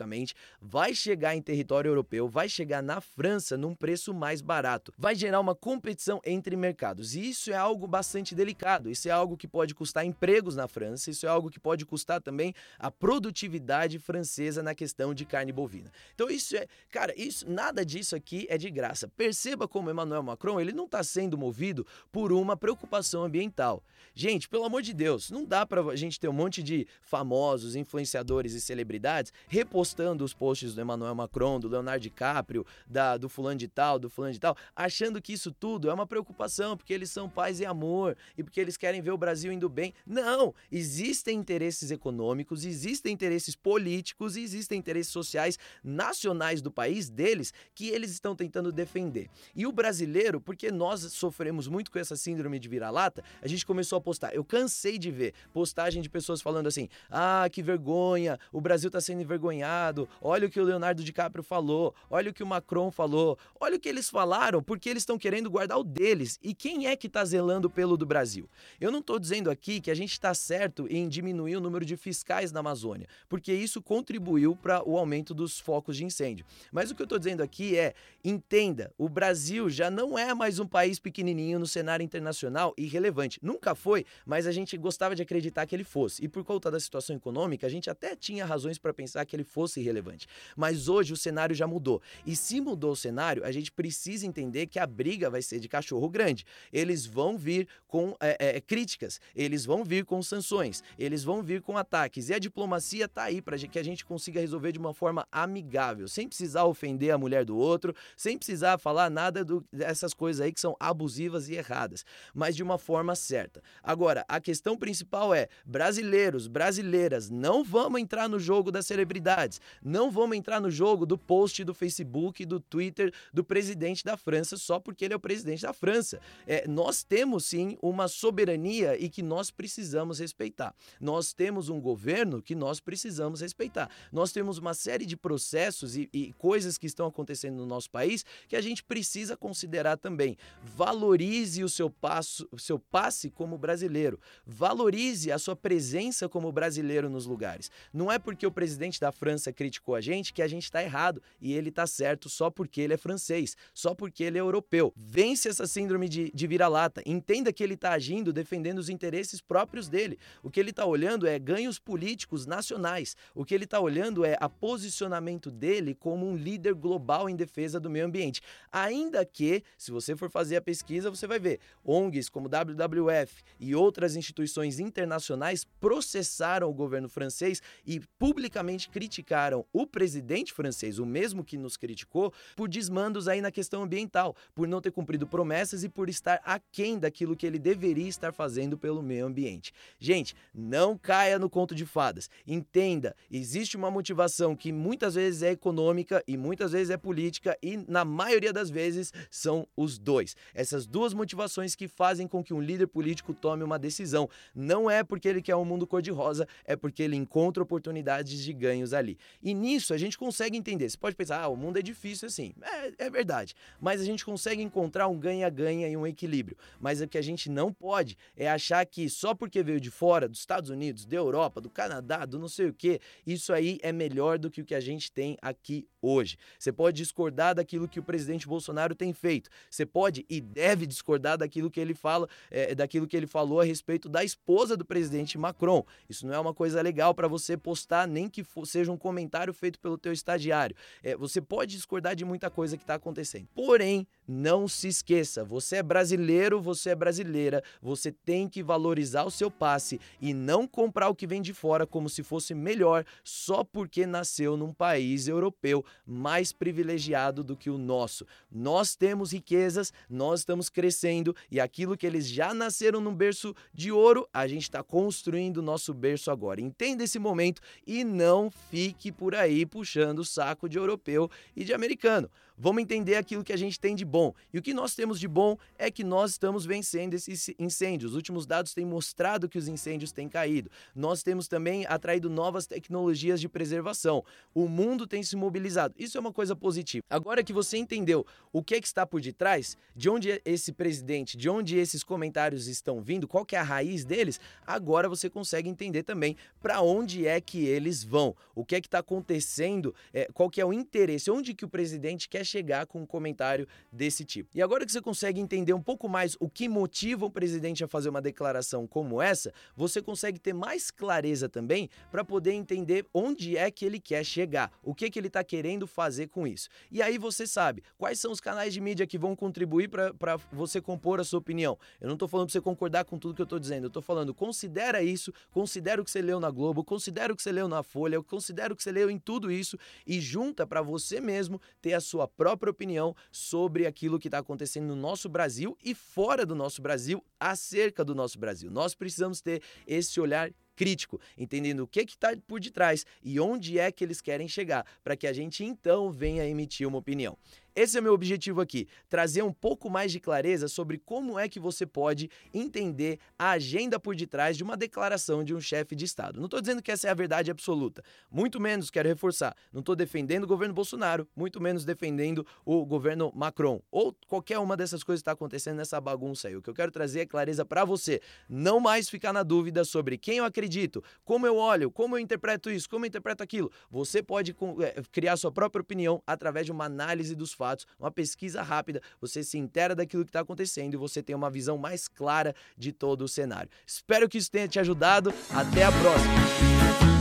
vai 0.61 0.95
chegar 0.95 1.35
em 1.35 1.43
território 1.43 1.88
europeu, 1.88 2.28
vai 2.28 2.49
chegar 2.49 2.83
na 2.83 3.00
França 3.00 3.57
num 3.57 3.75
preço 3.75 4.12
mais 4.12 4.40
barato. 4.40 4.93
Vai 4.97 5.14
gerar 5.14 5.40
uma 5.40 5.55
competição 5.55 6.21
entre 6.25 6.57
mercados. 6.57 7.14
E 7.14 7.31
isso 7.31 7.50
é 7.50 7.57
algo 7.57 7.87
bastante 7.87 8.35
delicado. 8.35 8.90
Isso 8.90 9.09
é 9.09 9.11
algo 9.11 9.37
que 9.37 9.49
pode 9.49 9.75
custar 9.75 10.05
empregos 10.05 10.57
na 10.57 10.69
França, 10.69 11.11
isso 11.11 11.26
é 11.26 11.28
algo 11.28 11.50
que 11.50 11.61
pode 11.61 11.85
custar 11.87 12.21
também 12.21 12.55
a 12.78 12.90
produtividade 12.90 13.99
francesa 13.99 14.62
na 14.62 14.75
questão 14.75 15.14
de 15.14 15.25
carne 15.25 15.52
bovina. 15.52 15.90
Então 16.14 16.28
isso 16.28 16.57
é, 16.57 16.67
cara, 16.90 17.12
isso 17.17 17.49
nada 17.49 17.85
disso 17.85 18.14
aqui 18.14 18.47
é 18.49 18.59
de 18.59 18.71
graça. 18.71 19.09
Perceba 19.09 19.67
como 19.67 19.90
Emmanuel 19.90 20.23
Macron, 20.23 20.61
ele 20.61 20.73
não 20.73 20.85
está 20.85 21.02
sendo 21.02 21.38
movido 21.38 21.87
por 22.12 22.33
uma 22.33 22.57
preocupação 22.57 23.25
ambiental. 23.25 23.83
Gente, 24.14 24.49
pelo 24.49 24.64
amor 24.64 24.83
de 24.83 24.93
Deus, 24.93 25.31
não 25.31 25.45
dá 25.45 25.64
para 25.64 25.81
a 25.81 25.97
gente 25.97 26.19
ter 26.19 26.28
um 26.28 26.33
monte 26.33 26.62
de 26.62 26.87
famosos, 27.00 27.76
influenciadores 27.76 28.52
e 28.52 28.61
celebridades 28.61 29.33
repostando 29.47 29.88
repostando 29.88 30.25
os 30.25 30.35
posts 30.35 30.75
do 30.75 30.80
Emmanuel 30.80 31.14
Macron, 31.14 31.59
do 31.59 31.68
Leonardo 31.68 32.02
DiCaprio, 32.02 32.66
da, 32.87 33.16
do 33.16 33.28
fulano 33.28 33.59
de 33.59 33.68
tal, 33.68 33.99
do 33.99 34.11
fulano 34.11 34.35
de 34.35 34.40
tal, 34.40 34.57
achando 34.76 35.21
que 35.21 35.33
isso 35.33 35.50
tudo 35.50 35.88
é 35.88 35.95
uma 35.95 36.07
preocupação, 36.07 36.76
porque 36.76 36.92
eles 36.92 37.11
são 37.11 37.28
paz 37.28 37.61
e 37.61 37.64
amor 37.64 38.16
e 38.37 38.42
porque 38.42 38.61
eles 38.61 38.76
querem 38.76 39.00
ver 39.00 39.12
o 39.12 39.18
Brasil 39.18 39.50
indo 39.50 39.68
bem. 39.68 39.95
Não! 40.07 40.54
Existem 40.71 41.38
interesses 41.38 41.90
econômicos, 41.90 42.64
existem 42.64 43.12
interesses 43.12 43.54
políticos 43.54 44.37
existem 44.37 44.78
interesses 44.78 45.12
sociais 45.12 45.59
nacionais 45.83 46.61
do 46.61 46.71
país 46.71 47.09
deles 47.09 47.52
que 47.75 47.88
eles 47.88 48.11
estão 48.11 48.37
tentando 48.37 48.71
defender. 48.71 49.28
E 49.54 49.66
o 49.66 49.73
brasileiro, 49.73 50.40
porque 50.40 50.71
nós 50.71 51.00
sofremos 51.12 51.66
muito 51.66 51.90
com 51.90 51.99
essa 51.99 52.16
síndrome 52.16 52.59
de 52.59 52.68
vira-lata, 52.68 53.25
a 53.40 53.49
gente 53.49 53.64
começou 53.64 53.97
a 53.97 54.00
postar. 54.00 54.35
Eu 54.35 54.45
cansei 54.45 54.99
de 54.99 55.11
ver 55.11 55.35
postagem 55.52 56.02
de 56.02 56.11
pessoas 56.11 56.42
falando 56.42 56.66
assim: 56.66 56.88
ah, 57.11 57.49
que 57.50 57.62
vergonha, 57.62 58.38
o 58.52 58.61
Brasil 58.61 58.88
está 58.88 59.00
sendo 59.00 59.23
envergonhado, 59.23 59.77
olha 60.20 60.47
o 60.47 60.50
que 60.50 60.61
o 60.61 60.64
Leonardo 60.64 61.02
DiCaprio 61.02 61.42
falou, 61.42 61.94
olha 62.11 62.30
o 62.30 62.35
que 62.35 62.42
o 62.42 62.47
Macron 62.47 62.90
falou, 62.90 63.38
olha 63.61 63.76
o 63.76 63.80
que 63.80 63.88
eles 63.88 64.11
falaram, 64.11 64.62
porque 64.62 64.88
eles 64.88 65.02
estão 65.02 65.18
querendo 65.18 65.50
guardar 65.50 65.78
o 65.78 65.85
deles. 65.85 66.38
E 66.42 66.54
quem 66.54 66.87
é 66.87 66.97
que 66.97 67.06
está 67.06 67.25
zelando 67.25 67.70
pelo 67.70 67.97
do 67.97 68.06
Brasil? 68.06 68.49
Eu 68.80 68.90
não 68.90 69.00
estou 69.00 69.18
dizendo 69.18 69.50
aqui 69.50 69.80
que 69.80 69.90
a 69.90 69.94
gente 69.94 70.12
está 70.12 70.35
certo 70.35 70.87
em 70.88 71.08
diminuir 71.08 71.56
o 71.56 71.61
número 71.61 71.85
de 71.85 71.97
fiscais 71.97 72.52
na 72.52 72.61
Amazônia, 72.61 73.08
porque 73.28 73.52
isso 73.52 73.82
contribuiu 73.82 74.56
para 74.56 74.87
o 74.88 74.97
aumento 74.97 75.35
dos 75.35 75.58
focos 75.58 75.97
de 75.97 76.04
incêndio. 76.04 76.44
Mas 76.73 76.90
o 76.90 76.94
que 76.94 77.02
eu 77.02 77.04
estou 77.04 77.18
dizendo 77.18 77.42
aqui 77.42 77.76
é: 77.76 77.94
entenda, 78.25 78.92
o 78.97 79.08
Brasil 79.08 79.68
já 79.68 79.90
não 79.90 80.18
é 80.18 80.35
mais 80.35 80.58
um 80.58 80.66
país 80.66 80.99
pequenininho 80.99 81.58
no 81.58 81.66
cenário 81.66 82.04
internacional 82.04 82.75
e 82.76 82.87
relevante. 82.87 83.38
Nunca 83.42 83.75
foi, 83.75 84.04
mas 84.25 84.47
a 84.47 84.52
gente 84.52 84.76
gostava 84.76 85.14
de 85.14 85.23
acreditar 85.23 85.66
que 85.66 85.75
ele 85.75 85.85
fosse. 85.85 86.25
E 86.25 86.28
por 86.28 86.44
conta 86.44 86.70
da 86.70 86.80
situação 86.80 87.16
econômica, 87.16 87.66
a 87.66 87.70
gente 87.70 87.90
até 87.90 88.14
tinha 88.14 88.44
razões 88.44 88.78
para 88.78 88.94
pensar 88.94 89.25
que 89.25 89.35
ele 89.37 89.44
fosse 89.44 89.67
irrelevante. 89.76 90.26
Mas 90.56 90.88
hoje 90.88 91.12
o 91.12 91.16
cenário 91.16 91.54
já 91.54 91.66
mudou. 91.66 92.00
E 92.26 92.34
se 92.34 92.60
mudou 92.60 92.92
o 92.92 92.96
cenário, 92.96 93.44
a 93.44 93.52
gente 93.52 93.70
precisa 93.70 94.26
entender 94.26 94.66
que 94.66 94.78
a 94.78 94.87
briga 94.87 95.30
vai 95.30 95.42
ser 95.42 95.60
de 95.60 95.68
cachorro 95.68 96.08
grande. 96.08 96.44
Eles 96.72 97.06
vão 97.06 97.37
vir 97.37 97.68
com 97.87 98.14
é, 98.20 98.56
é, 98.56 98.60
críticas, 98.60 99.20
eles 99.34 99.64
vão 99.64 99.82
vir 99.82 100.04
com 100.04 100.22
sanções, 100.22 100.82
eles 100.98 101.25
vão 101.25 101.42
vir 101.42 101.62
com 101.62 101.76
ataques. 101.76 102.28
E 102.28 102.34
a 102.34 102.38
diplomacia 102.38 103.06
está 103.06 103.25
aí 103.25 103.40
para 103.40 103.56
que 103.58 103.78
a 103.78 103.82
gente 103.82 104.04
consiga 104.04 104.40
resolver 104.40 104.72
de 104.72 104.78
uma 104.78 104.92
forma 104.92 105.26
amigável, 105.32 106.06
sem 106.06 106.28
precisar 106.28 106.64
ofender 106.64 107.10
a 107.10 107.18
mulher 107.18 107.44
do 107.44 107.56
outro, 107.56 107.94
sem 108.16 108.37
precisar 108.37 108.78
falar 108.78 109.10
nada 109.10 109.44
do, 109.44 109.64
dessas 109.72 110.12
coisas 110.12 110.40
aí 110.40 110.52
que 110.52 110.60
são 110.60 110.76
abusivas 110.78 111.48
e 111.48 111.54
erradas, 111.54 112.04
mas 112.34 112.54
de 112.54 112.62
uma 112.62 112.78
forma 112.78 113.14
certa. 113.14 113.62
Agora, 113.82 114.25
a 114.28 114.40
questão 114.40 114.76
principal 114.76 115.34
é: 115.34 115.48
brasileiros, 115.64 116.46
brasileiras, 116.46 117.30
não 117.30 117.64
vamos 117.64 118.00
entrar 118.00 118.28
no 118.28 118.38
jogo 118.38 118.70
das 118.70 118.87
celebridades, 118.87 119.57
não 119.82 120.10
vamos 120.10 120.36
entrar 120.36 120.60
no 120.60 120.70
jogo 120.70 121.06
do 121.06 121.16
post 121.16 121.64
do 121.64 121.74
Facebook, 121.74 122.44
do 122.44 122.60
Twitter 122.60 123.12
do 123.32 123.44
presidente 123.44 124.04
da 124.04 124.16
França 124.16 124.56
só 124.56 124.78
porque 124.78 125.04
ele 125.04 125.14
é 125.14 125.16
o 125.16 125.20
presidente 125.20 125.62
da 125.62 125.72
França. 125.72 126.20
É, 126.46 126.66
nós 126.66 127.02
temos 127.02 127.44
sim 127.44 127.76
uma 127.82 128.08
soberania 128.08 128.98
e 128.98 129.08
que 129.08 129.22
nós 129.22 129.50
precisamos 129.50 130.18
respeitar. 130.18 130.74
Nós 131.00 131.32
temos 131.32 131.68
um 131.68 131.80
governo 131.80 132.42
que 132.42 132.54
nós 132.54 132.80
precisamos 132.80 133.40
respeitar. 133.40 133.90
Nós 134.12 134.32
temos 134.32 134.58
uma 134.58 134.74
série 134.74 135.06
de 135.06 135.16
processos 135.16 135.96
e, 135.96 136.08
e 136.12 136.32
coisas 136.34 136.76
que 136.78 136.86
estão 136.86 137.06
acontecendo 137.06 137.56
no 137.56 137.66
nosso 137.66 137.90
país 137.90 138.24
que 138.48 138.56
a 138.56 138.60
gente 138.60 138.82
precisa 138.82 139.36
considerar 139.36 139.96
também. 139.96 140.36
Valorize 140.62 141.62
o 141.62 141.68
seu 141.68 141.90
passo, 141.90 142.48
o 142.50 142.58
seu 142.58 142.78
passe 142.78 143.30
como 143.30 143.56
brasileiro. 143.58 144.20
Valorize 144.46 145.30
a 145.32 145.38
sua 145.38 145.56
presença 145.56 146.28
como 146.28 146.50
brasileiro 146.52 147.08
nos 147.08 147.26
lugares. 147.26 147.70
Não 147.92 148.10
é 148.10 148.18
porque 148.18 148.46
o 148.46 148.52
presidente 148.52 149.00
da 149.00 149.12
França 149.12 149.48
criticou 149.52 149.95
a 149.95 150.00
gente 150.00 150.33
que 150.33 150.43
a 150.43 150.49
gente 150.49 150.64
está 150.64 150.83
errado 150.83 151.23
e 151.40 151.52
ele 151.55 151.69
está 151.69 151.87
certo 151.87 152.28
só 152.28 152.50
porque 152.50 152.81
ele 152.81 152.95
é 152.95 152.97
francês, 152.97 153.57
só 153.73 153.95
porque 153.95 154.25
ele 154.25 154.38
é 154.38 154.40
europeu. 154.40 154.93
Vence 154.97 155.49
essa 155.49 155.67
síndrome 155.67 156.09
de, 156.09 156.31
de 156.33 156.47
vira-lata. 156.47 157.02
Entenda 157.07 157.52
que 157.52 157.62
ele 157.62 157.75
está 157.75 157.93
agindo 157.93 158.33
defendendo 158.33 158.78
os 158.78 158.88
interesses 158.88 159.40
próprios 159.40 159.88
dele. 159.88 160.19
O 160.43 160.50
que 160.50 160.61
ele 160.61 160.71
está 160.71 160.85
olhando 160.85 161.26
é 161.26 161.38
ganhos 161.38 161.78
políticos 161.78 162.47
nacionais. 162.47 163.17
O 163.35 163.45
que 163.45 163.55
ele 163.55 163.64
está 163.64 163.81
olhando 163.81 164.25
é 164.25 164.37
a 164.40 164.49
posicionamento 164.49 165.50
dele 165.50 165.95
como 165.95 166.26
um 166.26 166.37
líder 166.37 166.75
global 166.75 167.28
em 167.28 167.37
defesa 167.37 167.81
do 167.81 167.90
meio 167.90 168.07
ambiente. 168.07 168.40
Ainda 168.71 169.25
que, 169.25 169.62
se 169.76 169.90
você 169.90 170.17
for 170.17 170.31
fazer 170.31 170.57
a 170.57 170.61
pesquisa, 170.61 171.11
você 171.11 171.26
vai 171.26 171.38
ver 171.38 171.61
ONGs 171.85 172.28
como 172.28 172.49
WWF 172.49 173.43
e 173.59 173.75
outras 173.75 174.17
instituições 174.17 174.78
internacionais 174.78 175.64
processaram 175.81 176.69
o 176.69 176.75
governo 176.75 177.09
francês 177.09 177.62
e 177.87 178.00
publicamente 178.19 178.88
criticaram 178.88 179.38
o 179.73 179.87
presidente 179.87 180.52
francês, 180.52 180.99
o 180.99 181.07
mesmo 181.07 181.45
que 181.45 181.57
nos 181.57 181.76
criticou, 181.76 182.33
por 182.57 182.68
desmandos 182.68 183.28
aí 183.28 183.40
na 183.40 183.50
questão 183.50 183.83
ambiental, 183.83 184.35
por 184.54 184.66
não 184.66 184.80
ter 184.80 184.90
cumprido 184.90 185.26
promessas 185.26 185.85
e 185.85 185.88
por 185.88 186.09
estar 186.09 186.40
aquém 186.45 186.99
daquilo 186.99 187.37
que 187.37 187.47
ele 187.47 187.59
deveria 187.59 188.09
estar 188.09 188.33
fazendo 188.33 188.76
pelo 188.76 189.02
meio 189.02 189.26
ambiente. 189.26 189.73
Gente, 189.99 190.35
não 190.52 190.97
caia 190.99 191.38
no 191.38 191.49
conto 191.49 191.75
de 191.75 191.87
fadas. 191.87 192.28
Entenda, 192.47 193.14
existe 193.30 193.76
uma 193.76 193.90
motivação 193.90 194.57
que 194.57 194.73
muitas 194.73 195.14
vezes 195.14 195.42
é 195.42 195.52
econômica 195.52 196.23
e 196.26 196.37
muitas 196.37 196.73
vezes 196.73 196.90
é 196.90 196.97
política 196.97 197.57
e 197.62 197.76
na 197.76 198.04
maioria 198.04 198.52
das 198.52 198.71
vezes 198.71 199.12
são 199.30 199.66
os 199.76 199.99
dois. 199.99 200.35
Essas 200.54 200.87
duas 200.87 201.14
motivações 201.14 201.75
que 201.75 201.87
fazem 201.87 202.26
com 202.26 202.42
que 202.42 202.52
um 202.52 202.61
líder 202.61 202.88
político 202.88 203.33
tome 203.33 203.62
uma 203.62 203.78
decisão. 203.78 204.28
Não 204.54 204.90
é 204.90 205.04
porque 205.04 205.28
ele 205.28 205.42
quer 205.42 205.57
um 205.57 205.64
mundo 205.64 205.87
cor-de-rosa, 205.87 206.47
é 206.64 206.75
porque 206.75 207.02
ele 207.02 207.16
encontra 207.16 207.62
oportunidades 207.62 208.42
de 208.42 208.52
ganhos 208.52 208.92
ali. 208.92 209.18
E 209.42 209.54
nisso 209.54 209.94
a 209.94 209.99
gente 209.99 210.18
consegue 210.18 210.56
entender. 210.56 210.88
Você 210.88 210.97
pode 210.97 211.16
pensar, 211.16 211.42
ah, 211.42 211.49
o 211.49 211.56
mundo 211.56 211.78
é 211.78 211.82
difícil 211.82 212.26
assim. 212.26 212.52
É, 212.62 213.06
é 213.06 213.11
verdade. 213.11 213.54
Mas 213.80 214.00
a 214.00 214.04
gente 214.04 214.25
consegue 214.25 214.62
encontrar 214.62 215.08
um 215.08 215.18
ganha-ganha 215.18 215.88
e 215.88 215.97
um 215.97 216.06
equilíbrio. 216.06 216.56
Mas 216.80 217.00
o 217.00 217.08
que 217.08 217.18
a 217.18 217.23
gente 217.23 217.50
não 217.50 217.73
pode 217.73 218.16
é 218.37 218.49
achar 218.49 218.85
que 218.87 219.08
só 219.08 219.35
porque 219.35 219.62
veio 219.62 219.80
de 219.80 219.90
fora, 219.90 220.28
dos 220.28 220.40
Estados 220.40 220.70
Unidos, 220.70 221.04
da 221.04 221.16
Europa, 221.16 221.61
do 221.61 221.70
Canadá, 221.70 222.25
do 222.25 222.38
não 222.38 222.49
sei 222.49 222.66
o 222.66 222.75
que, 222.75 223.00
isso 223.26 223.52
aí 223.52 223.78
é 223.82 223.92
melhor 223.92 224.38
do 224.38 224.50
que 224.50 224.61
o 224.61 224.64
que 224.64 224.75
a 224.75 224.80
gente 224.80 225.11
tem 225.11 225.37
aqui 225.40 225.87
hoje. 226.00 226.37
Você 226.59 226.73
pode 226.73 226.97
discordar 226.97 227.55
daquilo 227.55 227.88
que 227.88 228.00
o 228.00 228.02
presidente 228.02 228.47
Bolsonaro 228.47 228.95
tem 228.95 229.12
feito. 229.12 229.50
Você 229.71 229.85
pode 229.85 230.25
e 230.28 230.40
deve 230.40 230.87
discordar 230.87 231.38
daquilo 231.38 231.71
que 231.71 231.81
ele 231.81 231.95
fala, 231.95 232.28
é, 232.50 232.75
daquilo 232.75 233.07
que 233.07 233.17
ele 233.17 233.26
falou 233.26 233.61
a 233.61 233.64
respeito 233.64 234.09
da 234.09 234.25
esposa 234.25 234.76
do 234.76 234.85
presidente 234.85 235.38
Macron. 235.38 235.85
Isso 236.09 236.26
não 236.26 236.35
é 236.35 236.38
uma 236.38 236.55
coisa 236.55 236.81
legal 236.81 237.14
para 237.14 237.28
você 237.28 237.57
postar, 237.57 238.07
nem 238.07 238.28
que 238.28 238.43
for, 238.43 238.67
seja 238.67 238.93
um 238.93 238.97
comentário 238.97 239.52
feito 239.52 239.78
pelo 239.78 239.99
teu 239.99 240.12
estagiário. 240.12 240.76
É, 241.02 241.17
você 241.17 241.40
pode 241.40 241.75
discordar 241.75 242.14
de 242.14 242.25
muita 242.25 242.50
coisa 242.50 242.76
que 242.76 242.83
está 242.83 242.95
acontecendo. 242.95 243.49
Porém, 243.55 244.07
não 244.26 244.69
se 244.69 244.88
esqueça, 244.88 245.45
você 245.45 245.76
é 245.76 245.83
brasileiro, 245.83 246.61
você 246.61 246.90
é 246.90 246.95
brasileira, 246.95 247.62
você 247.81 248.12
tem 248.12 248.49
que 248.49 248.62
valorizar 248.62 249.25
o 249.25 249.31
seu 249.31 249.50
passe 249.50 249.99
e 250.21 250.35
não 250.35 250.67
comprar 250.67 251.09
o 251.09 251.14
que 251.14 251.26
vem 251.26 251.40
de 251.40 251.55
fora 251.55 251.87
como 251.87 252.09
se 252.09 252.23
fosse 252.23 252.55
melhor 252.55 253.05
só 253.25 253.64
porque 253.64 254.07
nasceu 254.07 254.57
num 254.57 254.73
país 254.73 255.28
europeu 255.28 255.85
mais 256.07 256.52
privilegiado 256.52 257.45
do 257.45 257.57
que 257.57 257.71
o 257.71 257.78
nosso. 257.78 258.26
Nós 258.50 258.95
temos 258.97 259.33
riquezas, 259.33 259.92
nós 260.09 260.40
estamos 260.40 260.68
crescendo 260.68 261.35
e 261.50 261.61
aquilo 261.61 261.97
que 261.97 262.07
eles 262.07 262.28
já 262.28 262.52
nasceram 262.54 263.00
num 263.00 263.14
berço 263.14 263.54
de 263.73 263.92
ouro, 263.92 264.28
a 264.33 264.47
gente 264.47 264.62
está 264.62 264.83
construindo 264.83 265.59
o 265.59 265.62
nosso 265.62 265.92
berço 265.92 266.30
agora. 266.30 266.61
Entenda 266.61 267.04
esse 267.04 267.18
momento 267.18 267.61
e 267.87 268.04
não 268.04 268.50
fique 268.71 269.12
por 269.12 269.35
aí 269.35 269.64
puxando 269.66 270.21
o 270.21 270.25
saco 270.25 270.68
de 270.68 270.78
europeu 270.78 271.30
e 271.57 271.64
de 271.64 271.73
americano. 271.73 272.30
Vamos 272.60 272.82
entender 272.82 273.14
aquilo 273.14 273.44
que 273.44 273.52
a 273.52 273.56
gente 273.56 273.78
tem 273.78 273.94
de 273.94 274.04
bom. 274.04 274.34
E 274.52 274.58
o 274.58 274.62
que 274.62 274.74
nós 274.74 274.94
temos 274.94 275.20
de 275.20 275.28
bom 275.28 275.56
é 275.78 275.92
que 275.92 276.02
nós 276.02 276.32
estamos 276.32 276.66
vencendo 276.66 277.14
esses 277.14 277.50
incêndios. 277.56 278.10
Os 278.10 278.16
últimos 278.16 278.46
dados 278.46 278.74
têm 278.74 278.84
mostrado 278.84 279.48
que 279.48 279.56
os 279.56 279.68
incêndios 279.68 280.10
têm 280.10 280.28
caído. 280.28 280.68
Nós 280.92 281.22
temos 281.22 281.46
também 281.46 281.86
atraído 281.86 282.28
novas 282.28 282.66
tecnologias 282.66 283.40
de 283.40 283.48
preservação. 283.48 284.24
O 284.52 284.66
mundo 284.66 285.06
tem 285.06 285.22
se 285.22 285.36
mobilizado. 285.36 285.94
Isso 285.96 286.18
é 286.18 286.20
uma 286.20 286.32
coisa 286.32 286.56
positiva. 286.56 287.04
Agora 287.08 287.44
que 287.44 287.52
você 287.52 287.76
entendeu 287.76 288.26
o 288.52 288.60
que, 288.60 288.74
é 288.74 288.80
que 288.80 288.88
está 288.88 289.06
por 289.06 289.20
detrás, 289.20 289.76
de 289.94 290.10
onde 290.10 290.42
esse 290.44 290.72
presidente, 290.72 291.36
de 291.36 291.48
onde 291.48 291.76
esses 291.76 292.02
comentários 292.02 292.66
estão 292.66 293.00
vindo, 293.00 293.28
qual 293.28 293.46
que 293.46 293.54
é 293.54 293.60
a 293.60 293.62
raiz 293.62 294.04
deles, 294.04 294.40
agora 294.66 295.08
você 295.08 295.30
consegue 295.30 295.68
entender 295.68 296.02
também 296.02 296.36
para 296.60 296.80
onde 296.80 297.24
é 297.24 297.40
que 297.40 297.66
eles 297.66 298.02
vão, 298.02 298.34
o 298.54 298.64
que 298.64 298.74
é 298.74 298.80
que 298.80 298.88
está 298.88 298.98
acontecendo, 298.98 299.94
é, 300.12 300.28
qual 300.32 300.50
que 300.50 300.60
é 300.60 300.66
o 300.66 300.72
interesse, 300.72 301.30
onde 301.30 301.54
que 301.54 301.64
o 301.64 301.68
presidente 301.68 302.28
quer 302.28 302.48
chegar 302.49 302.87
com 302.87 303.02
um 303.02 303.07
comentário 303.07 303.69
desse 303.93 304.25
tipo. 304.25 304.50
E 304.55 304.62
agora 304.62 304.85
que 304.85 304.93
você 304.93 305.00
consegue 305.00 305.40
entender 305.40 305.73
um 305.73 305.83
pouco 305.83 306.09
mais 306.09 306.37
o 306.40 306.49
que 306.49 306.69
motiva 306.69 307.26
o 307.26 307.31
presidente 307.31 307.85
a 307.85 307.88
fazer 307.88 308.09
uma 308.09 308.23
declaração 308.23 308.87
como 308.87 309.21
essa, 309.21 309.52
você 309.76 310.00
consegue 310.00 310.38
ter 310.38 310.52
mais 310.52 310.90
clareza 310.90 311.49
também 311.49 311.88
para 312.11 312.25
poder 312.25 312.52
entender 312.52 313.07
onde 313.12 313.57
é 313.57 313.71
que 313.71 313.85
ele 313.85 314.00
quer 314.00 314.25
chegar, 314.25 314.73
o 314.83 314.95
que, 314.95 315.11
que 315.11 315.19
ele 315.19 315.28
está 315.28 315.45
querendo 315.45 315.87
fazer 315.87 316.28
com 316.28 316.47
isso. 316.47 316.69
E 316.90 317.02
aí 317.02 317.19
você 317.19 317.47
sabe 317.47 317.83
quais 317.97 318.19
são 318.19 318.33
os 318.33 318.40
canais 318.40 318.73
de 318.73 318.81
mídia 318.81 319.07
que 319.07 319.19
vão 319.19 319.37
contribuir 319.37 319.88
para 319.88 320.37
você 320.52 320.81
compor 320.81 321.21
a 321.21 321.25
sua 321.25 321.38
opinião. 321.38 321.78
Eu 322.00 322.07
não 322.07 322.14
estou 322.14 322.28
falando 322.28 322.47
para 322.47 322.52
você 322.52 322.61
concordar 322.61 323.05
com 323.05 323.19
tudo 323.19 323.35
que 323.35 323.43
eu 323.43 323.45
estou 323.45 323.59
dizendo, 323.59 323.85
eu 323.85 323.88
estou 323.88 324.02
falando, 324.02 324.35
considera 324.35 325.02
isso, 325.02 325.33
considera 325.50 326.00
o 326.00 326.05
que 326.05 326.11
você 326.11 326.23
leu 326.23 326.40
na 326.40 326.50
Globo, 326.50 326.83
considera 326.83 327.33
o 327.33 327.37
que 327.37 327.43
você 327.43 327.52
leu 327.52 327.69
na 327.69 327.83
Folha, 327.83 328.23
considera 328.23 328.73
o 328.73 328.76
que 328.76 328.83
você 328.83 328.93
leu 328.93 329.11
em 329.11 329.19
tudo 329.19 329.50
isso 329.50 329.78
e 330.07 330.21
junta 330.21 330.67
para 330.67 330.83
você 330.83 331.21
mesmo 331.21 331.61
ter 331.81 331.95
a 331.95 332.00
sua 332.00 332.26
própria 332.38 332.71
opinião 332.71 333.16
sobre 333.33 333.85
aquilo 333.85 334.16
que 334.16 334.28
está 334.28 334.38
acontecendo 334.38 334.87
no 334.87 334.95
nosso 334.95 335.28
Brasil 335.28 335.76
e 335.85 335.92
fora 335.92 336.47
do 336.47 336.54
nosso 336.54 336.80
Brasil, 336.80 337.23
acerca 337.40 338.04
do 338.04 338.14
nosso 338.14 338.38
Brasil. 338.38 338.71
Nós 338.71 338.95
precisamos 338.95 339.40
ter 339.40 339.61
esse 339.85 340.21
olhar 340.21 340.52
crítico, 340.76 341.21
entendendo 341.37 341.80
o 341.80 341.88
que 341.88 342.02
está 342.02 342.37
por 342.47 342.61
detrás 342.61 343.04
e 343.25 343.40
onde 343.40 343.80
é 343.80 343.90
que 343.90 344.04
eles 344.04 344.21
querem 344.21 344.47
chegar, 344.47 344.87
para 345.02 345.16
que 345.16 345.26
a 345.26 345.33
gente 345.33 345.64
então 345.64 346.12
venha 346.12 346.47
emitir 346.47 346.87
uma 346.87 346.99
opinião. 346.99 347.37
Esse 347.78 347.97
é 347.97 348.00
o 348.00 348.02
meu 348.02 348.12
objetivo 348.12 348.61
aqui, 348.61 348.88
trazer 349.08 349.42
um 349.42 349.52
pouco 349.52 349.88
mais 349.88 350.11
de 350.11 350.18
clareza 350.18 350.66
sobre 350.66 350.99
como 350.99 351.38
é 351.38 351.49
que 351.49 351.61
você 351.61 351.87
pode 351.87 352.28
entender 352.52 353.20
a 353.38 353.50
agenda 353.50 354.00
por 354.00 354.16
detrás 354.16 354.56
de 354.56 354.64
uma 354.64 354.76
declaração 354.76 355.44
de 355.44 355.54
um 355.54 355.61
chefe 355.61 355.94
de 355.94 356.04
Estado. 356.04 356.40
Não 356.40 356.47
estou 356.47 356.61
dizendo 356.61 356.82
que 356.82 356.90
essa 356.90 357.06
é 357.06 357.11
a 357.12 357.14
verdade 357.14 357.52
absoluta, 357.52 358.02
muito 358.28 358.58
menos, 358.58 358.90
quero 358.90 359.08
reforçar, 359.08 359.54
não 359.73 359.78
estou 359.78 359.94
defendendo 359.94 360.42
o 360.42 360.47
governo 360.49 360.75
Bolsonaro, 360.75 361.28
muito 361.37 361.61
menos 361.61 361.85
defendendo 361.85 362.44
o 362.64 362.85
governo 362.85 363.30
Macron, 363.32 363.80
ou 363.92 364.12
qualquer 364.26 364.58
uma 364.58 364.76
dessas 364.76 365.04
coisas 365.04 365.20
que 365.20 365.30
está 365.30 365.32
acontecendo 365.32 365.76
nessa 365.76 366.00
bagunça 366.00 366.49
aí. 366.49 366.56
O 366.56 366.62
que 366.62 366.70
eu 366.70 366.75
quero 366.75 366.90
trazer 366.90 367.20
é 367.20 367.26
clareza 367.26 367.64
para 367.64 367.85
você, 367.85 368.20
não 368.49 368.80
mais 368.80 369.08
ficar 369.08 369.32
na 369.32 369.44
dúvida 369.44 369.85
sobre 369.85 370.18
quem 370.18 370.38
eu 370.38 370.44
acredito, 370.44 371.00
como 371.25 371.47
eu 371.47 371.54
olho, 371.54 371.92
como 371.92 372.16
eu 372.16 372.18
interpreto 372.18 372.73
isso, 372.73 372.90
como 372.90 373.04
eu 373.04 373.06
interpreto 373.06 373.40
aquilo. 373.40 373.70
Você 373.88 374.20
pode 374.20 374.56
é, 374.80 375.00
criar 375.12 375.37
sua 375.37 375.52
própria 375.52 375.80
opinião 375.80 376.20
através 376.26 376.66
de 376.66 376.73
uma 376.73 376.85
análise 376.85 377.37
dos 377.37 377.52
fatos 377.52 377.67
fatos, 377.68 377.87
uma 377.98 378.10
pesquisa 378.10 378.62
rápida, 378.62 379.02
você 379.20 379.44
se 379.44 379.58
intera 379.58 379.94
daquilo 379.94 380.25
que 380.25 380.30
está 380.30 380.40
acontecendo 380.40 380.94
e 380.94 380.96
você 380.96 381.22
tem 381.22 381.37
uma 381.37 381.50
visão 381.50 381.76
mais 381.76 382.08
clara 382.08 382.54
de 382.76 382.92
todo 382.92 383.22
o 383.22 383.28
cenário. 383.28 383.70
Espero 383.87 384.28
que 384.28 384.38
isso 384.38 384.50
tenha 384.50 384.68
te 384.68 384.78
ajudado. 384.78 385.32
Até 385.50 385.84
a 385.84 385.92
próxima! 385.92 387.17